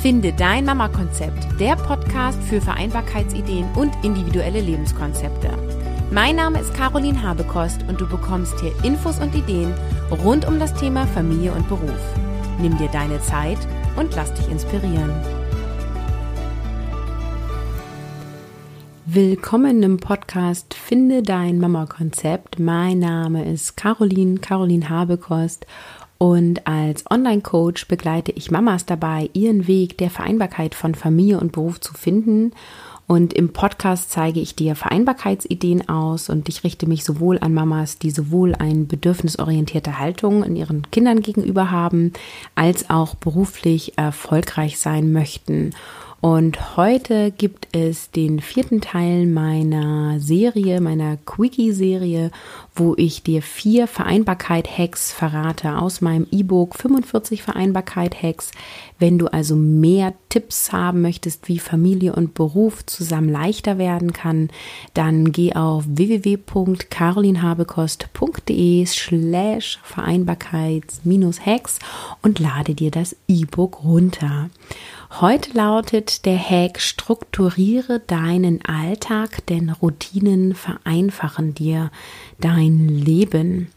[0.00, 5.50] Finde dein Mama-Konzept, der Podcast für Vereinbarkeitsideen und individuelle Lebenskonzepte.
[6.10, 9.74] Mein Name ist Caroline Habekost und du bekommst hier Infos und Ideen
[10.24, 12.00] rund um das Thema Familie und Beruf.
[12.58, 13.58] Nimm dir deine Zeit
[13.96, 15.12] und lass dich inspirieren.
[19.04, 22.58] Willkommen im Podcast Finde dein Mama-Konzept.
[22.58, 25.66] Mein Name ist Caroline, Caroline Habekost
[26.22, 31.80] und als Online-Coach begleite ich Mamas dabei, ihren Weg der Vereinbarkeit von Familie und Beruf
[31.80, 32.52] zu finden.
[33.06, 37.98] Und im Podcast zeige ich dir Vereinbarkeitsideen aus und ich richte mich sowohl an Mamas,
[37.98, 42.12] die sowohl eine bedürfnisorientierte Haltung in ihren Kindern gegenüber haben,
[42.54, 45.70] als auch beruflich erfolgreich sein möchten.
[46.20, 52.30] Und heute gibt es den vierten Teil meiner Serie, meiner Quickie-Serie,
[52.74, 58.50] wo ich dir vier Vereinbarkeit-Hacks verrate aus meinem E-Book 45 Vereinbarkeit-Hacks.
[58.98, 64.50] Wenn du also mehr Tipps haben möchtest, wie Familie und Beruf zusammen leichter werden kann,
[64.92, 71.78] dann geh auf www.carolinhabekost.de slash Vereinbarkeits-Hacks
[72.20, 74.50] und lade dir das E-Book runter.
[75.18, 81.90] Heute lautet der Hack, strukturiere deinen Alltag, denn Routinen vereinfachen dir
[82.38, 83.68] dein Leben.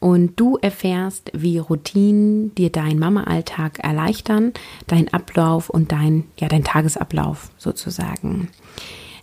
[0.00, 4.52] Und du erfährst, wie Routinen dir deinen Mama-Alltag erleichtern,
[4.88, 8.48] dein Ablauf und dein, ja, dein Tagesablauf sozusagen.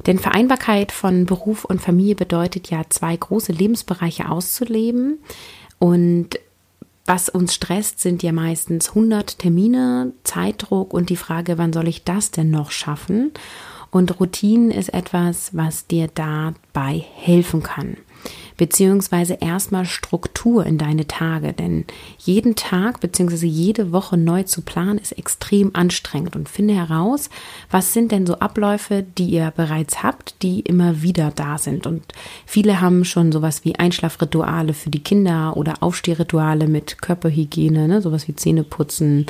[0.08, 5.20] Denn Vereinbarkeit von Beruf und Familie bedeutet ja, zwei große Lebensbereiche auszuleben.
[5.80, 6.40] Und
[7.08, 12.04] was uns stresst, sind ja meistens 100 Termine, Zeitdruck und die Frage, wann soll ich
[12.04, 13.32] das denn noch schaffen?
[13.92, 17.98] Und Routinen ist etwas, was dir dabei helfen kann
[18.58, 21.54] beziehungsweise erstmal Struktur in deine Tage.
[21.54, 21.86] Denn
[22.18, 27.30] jeden Tag beziehungsweise jede Woche neu zu planen ist extrem anstrengend und finde heraus,
[27.70, 31.88] was sind denn so Abläufe, die ihr bereits habt, die immer wieder da sind.
[31.88, 32.04] Und
[32.46, 38.28] viele haben schon sowas wie Einschlafrituale für die Kinder oder Aufstehrituale mit Körperhygiene, ne, sowas
[38.28, 39.28] wie Zähneputzen,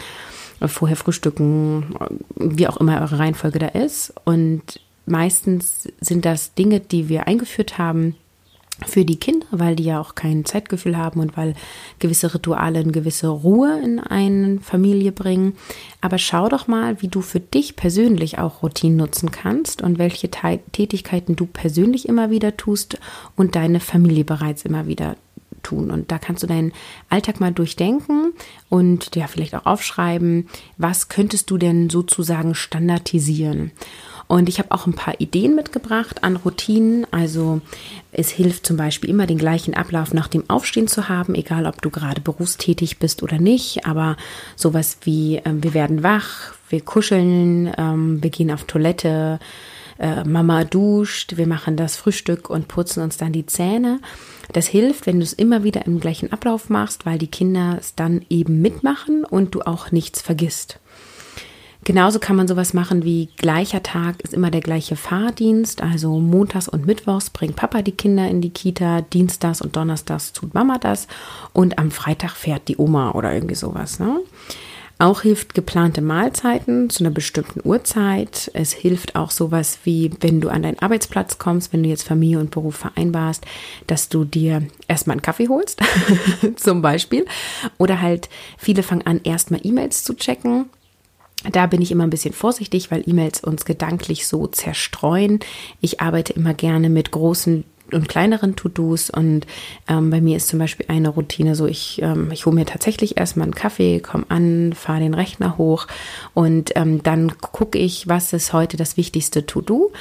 [0.65, 1.95] vorher frühstücken,
[2.35, 4.13] wie auch immer eure Reihenfolge da ist.
[4.25, 8.15] Und meistens sind das Dinge, die wir eingeführt haben,
[8.85, 11.55] für die Kinder, weil die ja auch kein Zeitgefühl haben und weil
[11.99, 15.53] gewisse Rituale eine gewisse Ruhe in eine Familie bringen.
[15.99, 20.29] Aber schau doch mal, wie du für dich persönlich auch Routinen nutzen kannst und welche
[20.29, 22.99] Tätigkeiten du persönlich immer wieder tust
[23.35, 25.15] und deine Familie bereits immer wieder
[25.67, 25.91] tun.
[25.91, 26.71] Und da kannst du deinen
[27.09, 28.33] Alltag mal durchdenken
[28.69, 30.47] und ja, vielleicht auch aufschreiben,
[30.77, 33.71] was könntest du denn sozusagen standardisieren.
[34.27, 37.07] Und ich habe auch ein paar Ideen mitgebracht an Routinen.
[37.11, 37.61] Also
[38.11, 41.81] es hilft zum Beispiel immer den gleichen Ablauf nach dem Aufstehen zu haben, egal ob
[41.81, 43.85] du gerade berufstätig bist oder nicht.
[43.85, 44.17] Aber
[44.57, 49.39] sowas wie äh, wir werden wach, wir kuscheln, ähm, wir gehen auf Toilette,
[49.99, 53.99] äh, Mama duscht, wir machen das Frühstück und putzen uns dann die Zähne.
[54.53, 57.95] Das hilft, wenn du es immer wieder im gleichen Ablauf machst, weil die Kinder es
[57.95, 60.79] dann eben mitmachen und du auch nichts vergisst.
[61.87, 65.81] Genauso kann man sowas machen wie gleicher Tag ist immer der gleiche Fahrdienst.
[65.81, 70.53] Also montags und mittwochs bringt Papa die Kinder in die Kita, dienstags und donnerstags tut
[70.53, 71.07] Mama das
[71.53, 73.99] und am Freitag fährt die Oma oder irgendwie sowas.
[73.99, 74.19] Ne?
[74.99, 78.49] Auch hilft geplante Mahlzeiten zu einer bestimmten Uhrzeit.
[78.53, 82.39] Es hilft auch sowas wie, wenn du an deinen Arbeitsplatz kommst, wenn du jetzt Familie
[82.39, 83.45] und Beruf vereinbarst,
[83.85, 85.81] dass du dir erstmal einen Kaffee holst,
[86.55, 87.25] zum Beispiel.
[87.77, 90.65] Oder halt, viele fangen an, erstmal E-Mails zu checken
[91.51, 95.39] da bin ich immer ein bisschen vorsichtig, weil E-Mails uns gedanklich so zerstreuen.
[95.81, 99.09] Ich arbeite immer gerne mit großen und kleineren To-Dos.
[99.09, 99.45] Und
[99.87, 103.17] ähm, bei mir ist zum Beispiel eine Routine so, ich, ähm, ich hole mir tatsächlich
[103.17, 105.87] erstmal einen Kaffee, komme an, fahre den Rechner hoch
[106.33, 109.91] und ähm, dann gucke ich, was ist heute das wichtigste To-Do,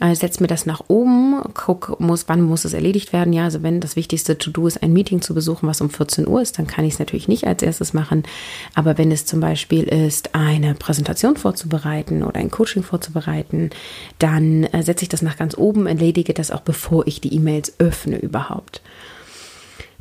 [0.00, 3.62] äh, setze mir das nach oben, guck, muss, wann muss es erledigt werden, ja, also
[3.62, 6.66] wenn das wichtigste To-Do ist, ein Meeting zu besuchen, was um 14 Uhr ist, dann
[6.66, 8.24] kann ich es natürlich nicht als erstes machen,
[8.74, 13.70] aber wenn es zum Beispiel ist, eine Präsentation vorzubereiten oder ein Coaching vorzubereiten,
[14.18, 17.74] dann äh, setze ich das nach ganz oben, erledige das auch bevor ich die E-Mails
[17.78, 18.82] öffne überhaupt.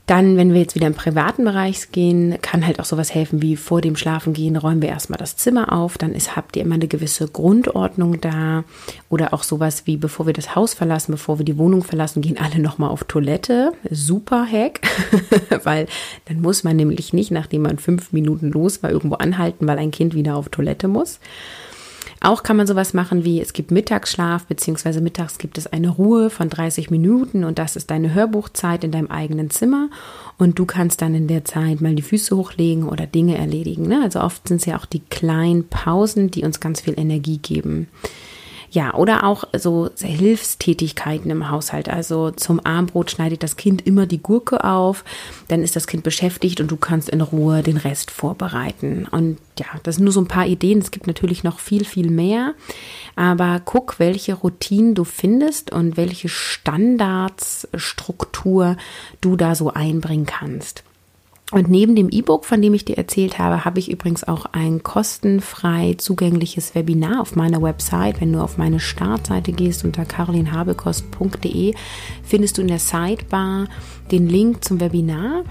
[0.05, 3.55] Dann, wenn wir jetzt wieder im privaten Bereich gehen, kann halt auch sowas helfen wie
[3.55, 6.87] vor dem Schlafengehen räumen wir erstmal das Zimmer auf, dann ist, habt ihr immer eine
[6.87, 8.65] gewisse Grundordnung da.
[9.09, 12.37] Oder auch sowas wie, bevor wir das Haus verlassen, bevor wir die Wohnung verlassen, gehen
[12.37, 13.71] alle nochmal auf Toilette.
[13.89, 14.81] Super Hack,
[15.63, 15.88] weil
[16.25, 19.91] dann muss man nämlich nicht, nachdem man fünf Minuten los war, irgendwo anhalten, weil ein
[19.91, 21.19] Kind wieder auf Toilette muss.
[22.21, 26.29] Auch kann man sowas machen wie, es gibt Mittagsschlaf, beziehungsweise mittags gibt es eine Ruhe
[26.29, 29.89] von 30 Minuten und das ist deine Hörbuchzeit in deinem eigenen Zimmer
[30.37, 33.87] und du kannst dann in der Zeit mal die Füße hochlegen oder Dinge erledigen.
[33.87, 34.01] Ne?
[34.03, 37.87] Also oft sind es ja auch die kleinen Pausen, die uns ganz viel Energie geben.
[38.75, 41.88] Ja, oder auch so Hilfstätigkeiten im Haushalt.
[41.88, 45.06] Also zum Armbrot schneidet das Kind immer die Gurke auf,
[45.48, 49.07] dann ist das Kind beschäftigt und du kannst in Ruhe den Rest vorbereiten.
[49.10, 50.80] Und ja, das sind nur so ein paar Ideen.
[50.80, 52.54] Es gibt natürlich noch viel, viel mehr.
[53.16, 58.75] Aber guck, welche Routinen du findest und welche Standardsstruktur
[59.22, 60.83] du da so einbringen kannst.
[61.51, 64.81] Und neben dem E-Book, von dem ich dir erzählt habe, habe ich übrigens auch ein
[64.81, 68.19] kostenfrei zugängliches Webinar auf meiner Website.
[68.19, 71.75] Wenn du auf meine Startseite gehst unter carolinhabekost.de,
[72.24, 73.68] findest du in der Sidebar
[74.12, 75.44] den Link zum Webinar.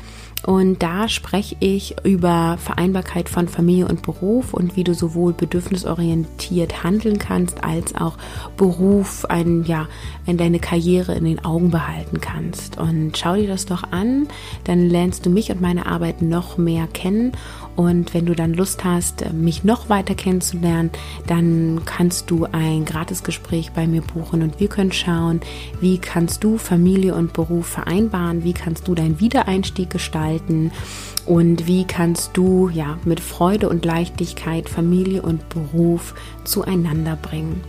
[0.46, 6.84] Und da spreche ich über Vereinbarkeit von Familie und Beruf und wie du sowohl bedürfnisorientiert
[6.84, 8.18] handeln kannst, als auch
[8.56, 9.88] Beruf, ein, ja,
[10.26, 12.78] in deine Karriere in den Augen behalten kannst.
[12.78, 14.28] Und schau dir das doch an,
[14.64, 17.32] dann lernst du mich und meine Arbeit noch mehr kennen
[17.76, 20.90] und wenn du dann Lust hast, mich noch weiter kennenzulernen,
[21.26, 25.40] dann kannst du ein Gratisgespräch bei mir buchen und wir können schauen,
[25.80, 29.90] wie kannst du Familie und Beruf vereinbaren, wie kannst du deinen Wiedereinstieg
[30.34, 30.72] gestalten
[31.26, 36.14] und wie kannst du ja mit Freude und Leichtigkeit Familie und Beruf
[36.44, 37.62] zueinander bringen.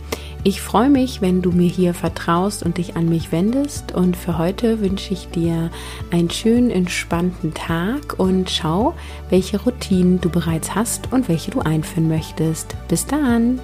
[0.44, 3.92] Ich freue mich, wenn du mir hier vertraust und dich an mich wendest.
[3.92, 5.70] Und für heute wünsche ich dir
[6.12, 8.94] einen schönen, entspannten Tag und schau,
[9.28, 12.76] welche Routinen du bereits hast und welche du einführen möchtest.
[12.86, 13.58] Bis dann!